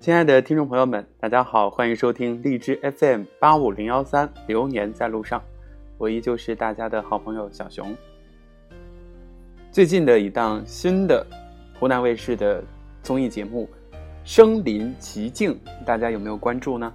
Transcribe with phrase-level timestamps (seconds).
[0.00, 5.38] 亲爱的听众朋友们，大家好，欢迎收听荔枝 FM 八五零幺三《流年在路上》，
[5.98, 7.94] 我依旧是大家的好朋友小熊。
[9.70, 11.22] 最近的一档新的
[11.78, 12.64] 湖南卫视的
[13.02, 13.68] 综艺节目
[14.24, 15.52] 《身临其境》，
[15.84, 16.90] 大家有没有关注呢？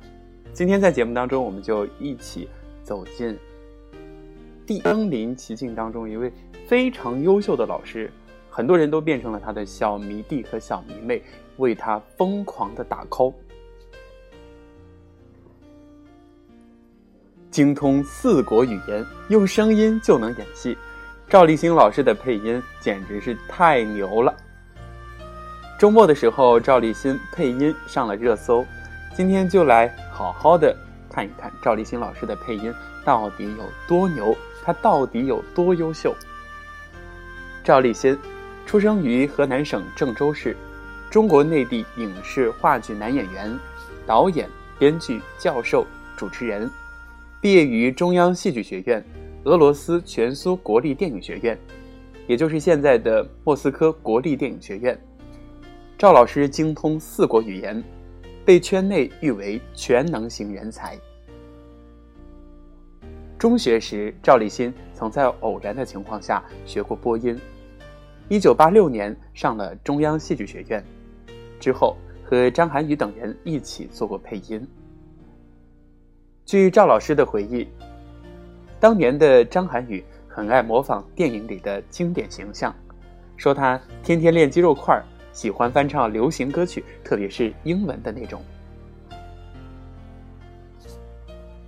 [0.51, 2.49] 今天在节目当中，我们就一起
[2.81, 3.37] 走进
[4.81, 6.33] 《身临其境》当中一位
[6.65, 8.11] 非常优秀的老师，
[8.49, 11.21] 很多人都变成了他的小迷弟和小迷妹。
[11.57, 13.33] 为他疯狂的打 call，
[17.49, 20.77] 精通四国语言，用声音就能演戏。
[21.27, 24.33] 赵立新老师的配音简直是太牛了。
[25.79, 28.65] 周末的时候，赵立新配音上了热搜。
[29.15, 30.75] 今天就来好好的
[31.09, 36.13] 看一看赵立新老师的配音到底有多牛，他到底有多优秀。
[37.63, 38.17] 赵立新
[38.65, 40.55] 出生于河南省郑州市。
[41.15, 43.57] 中国内地影视话剧男演员、
[44.05, 46.69] 导演、编剧、教授、主持人，
[47.39, 49.01] 毕业于中央戏剧学院、
[49.45, 51.57] 俄罗斯全苏国立电影学院，
[52.27, 54.99] 也就是现在的莫斯科国立电影学院。
[55.97, 57.81] 赵老师精通四国语言，
[58.43, 60.99] 被圈内誉为全能型人才。
[63.39, 67.39] 中学时，赵立新曾在偶然的情况下学过播音。
[68.27, 70.85] 一九八六年上了中央戏剧学院。
[71.65, 74.63] 之后，和张涵予等人一起做过配音。
[76.45, 77.67] 据赵老师的回忆，
[78.79, 82.71] 当年的张涵予很爱模仿电影里的经典形象，
[83.35, 88.39] 说他天天练肌肉块喜欢翻唱流行歌曲，特别是英文的那种。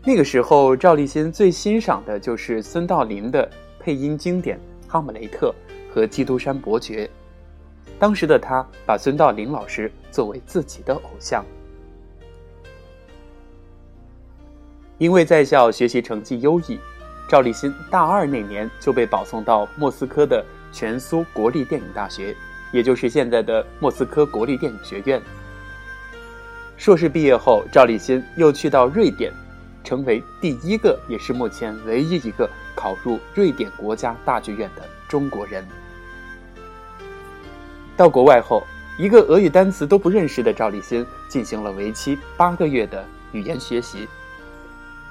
[0.04, 5.52] 那个时候，赵立新最欣赏的就是孙道临的配音经典《哈姆雷特》
[5.92, 7.08] 和《基督山伯爵》。
[8.00, 11.44] 当时的他把孙道临老师作为自己的偶像，
[14.98, 16.80] 因为在校学习成绩优异，
[17.28, 22.36] 赵立新大二那年就被保送到莫斯科的全苏国立电影大学，
[22.72, 25.22] 也就是现在的莫斯科国立电影学院。
[26.78, 29.34] 硕士毕业后，赵立新又去到瑞典，
[29.84, 35.66] 成为第一个也是目前唯一一个考入瑞典国家大剧院的中国人。
[37.98, 38.62] 到国外后，
[39.00, 44.08] 一个俄语单词都不认识的赵立新进行了为期八个月的语言学习。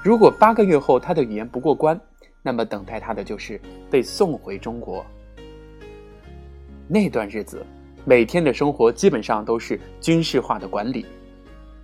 [0.01, 1.99] 如果八个月后他的语言不过关，
[2.41, 3.59] 那么等待他的就是
[3.91, 5.05] 被送回中国。
[6.87, 7.61] 那段日子，
[8.05, 11.05] 每天的生活基本上都是军事化的管理，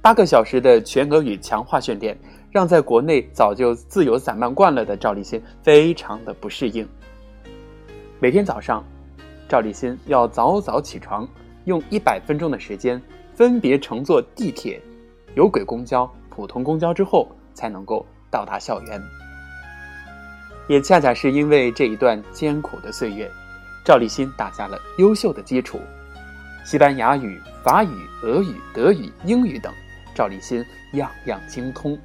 [0.02, 2.18] 八个小时的全俄语强化训练，
[2.50, 6.88] 让在国内早就自由散漫惯了的赵立新非常的不适应。
[8.22, 8.82] 每天早上。
[9.54, 11.30] 赵立新要早早起床，
[11.66, 13.00] 用一百分钟的时间，
[13.36, 14.82] 分别乘坐地铁、
[15.36, 19.00] 有轨公交、普通公交之后，才能够到达校园。
[20.68, 23.30] 也恰恰是因为这一段艰苦的岁月，
[23.86, 25.80] 赵立新打下了优秀的基础，
[26.66, 29.72] 西班牙语、法语、俄语、德语、英语等，
[30.16, 31.96] 赵立新样样精通。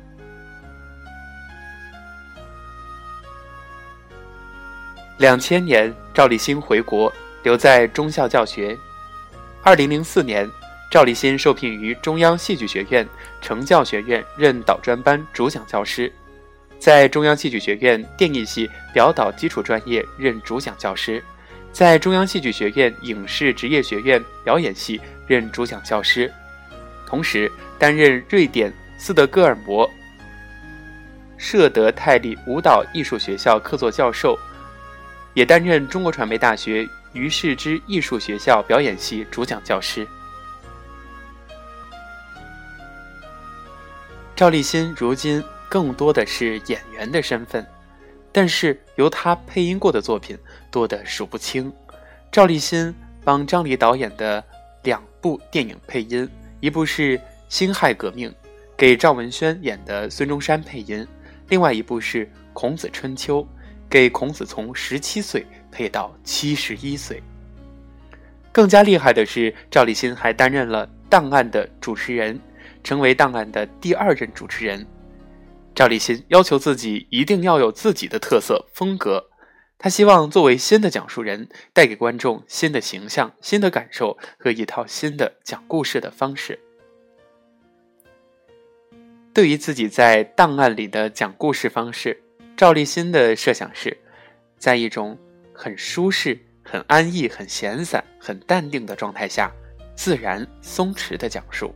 [5.17, 7.11] 两千年，赵立新回国。
[7.43, 8.77] 留在中校教学。
[9.63, 10.49] 二零零四年，
[10.91, 13.07] 赵立新受聘于中央戏剧学院
[13.41, 16.11] 成教学院任导专班主讲教师，
[16.79, 21.23] 在中央戏剧学院电影系表导基础专业任主讲教师，
[21.73, 26.33] 在中央戏剧学院影视职业学院表演系任主讲教师，
[27.07, 29.89] 同时担任瑞典斯德哥尔摩
[31.37, 34.39] 舍德泰利舞蹈艺术学校客座教授，
[35.35, 36.89] 也担任中国传媒大学。
[37.13, 40.07] 于世之艺术学校表演系主讲教师
[44.37, 47.67] 赵立新，如今更多的是演员的身份，
[48.31, 50.39] 但是由他配音过的作品
[50.71, 51.73] 多得数不清。
[52.31, 52.95] 赵立新
[53.25, 54.45] 帮张黎导演的
[54.85, 56.29] 两部电影配音，
[56.61, 57.19] 一部是
[57.49, 58.31] 《辛亥革命》，
[58.77, 61.05] 给赵文轩演的孙中山配音；
[61.49, 63.43] 另外一部是《孔子春秋》，
[63.91, 65.45] 给孔子从十七岁。
[65.71, 67.23] 配到七十一岁。
[68.51, 72.41] 更加厉害的是，赵立新还担任了《档案》的主持人，
[72.83, 74.85] 成为《档案》的第二任主持人。
[75.75, 79.31] 赵立新要求自己一定要有自己的特色风格，
[79.79, 86.59] 他希望作为新的讲述人，带给观众新的形象、新的感受和一套新的讲故事的方式。
[89.33, 92.21] 对于自己在《档案》里的讲故事方式，
[92.57, 93.97] 赵立新的设想是，
[94.59, 95.17] 在一种。
[95.59, 99.51] 很舒适很安逸很闲散很淡定的状态下
[99.97, 101.75] 自然松弛的讲述。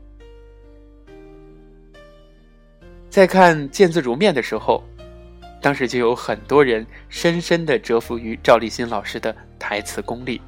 [3.11, 4.81] 在看见字如面的时候
[5.61, 10.41] 当时就有很多人深深的折服于赵立新老师的台词功力。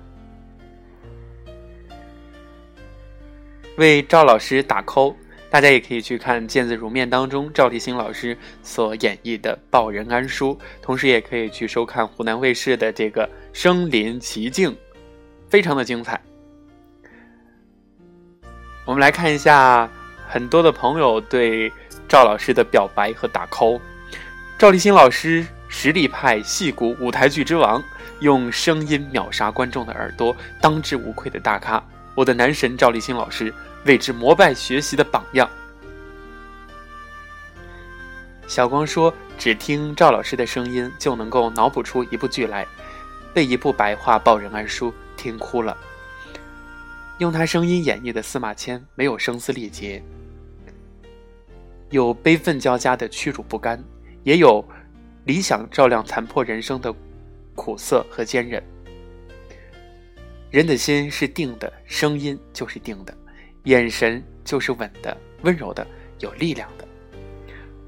[3.78, 5.12] 为赵老师打 call
[5.54, 10.52] 大家也可以去看《见字如面》当中赵立新老师所演绎的《报人安书》，
[10.82, 14.72] 同时也可以去收看湖南卫视的这个《身临其境》，
[15.48, 16.20] 非常的精彩。
[18.84, 19.88] 我们来看一下
[20.26, 21.72] 很多的朋友对。
[22.08, 23.80] 赵老师的表白和打 call，
[24.58, 27.82] 赵立新老师实力派戏骨舞台剧之王，
[28.20, 31.82] 用声音秒杀观众的耳朵，当之无愧的大咖。
[32.16, 33.54] 我的男神赵立新老师，
[33.84, 35.48] 为之膜拜学习的榜样。
[38.46, 42.66] 小光说：“只听赵老师的声音就能够脑补出一部剧来，
[43.32, 45.76] 被一部白话报人安书听哭了。
[47.18, 50.02] 用他声音演绎的司马迁，没有声嘶力竭。”
[51.90, 53.82] 有悲愤交加的屈辱不甘，
[54.24, 54.64] 也有
[55.24, 56.92] 理想照亮残破人生的
[57.54, 58.62] 苦涩和坚韧。
[60.50, 63.16] 人的心是定的，声音就是定的，
[63.64, 65.86] 眼神就是稳的、温柔的、
[66.20, 66.86] 有力量的。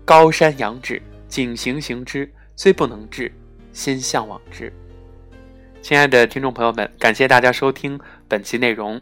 [0.05, 3.31] 高山仰止，景行行之，虽不能至，
[3.73, 4.73] 心向往之。
[5.82, 9.00] 亲爱的听众朋友们，感谢大家收听本期内容。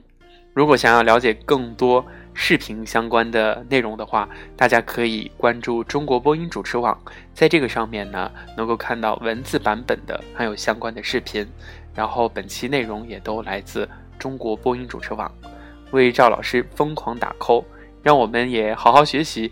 [0.52, 7.00] 如果想要了解更多，视频相关的内容的话，大家可以关注中国播音主持网，
[7.32, 11.46] 在这个上面呢，能够看到文字版本的还有相关的视频。
[11.94, 13.88] 然后本期内容也都来自
[14.18, 15.32] 中国播音主持网，
[15.94, 17.64] 为赵老师疯狂打 call，
[18.02, 19.50] 让我们也好好学习，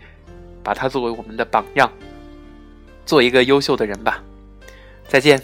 [0.61, 1.91] 把他作为我们的榜样，
[3.05, 4.21] 做一个优秀的人吧。
[5.07, 5.41] 再见。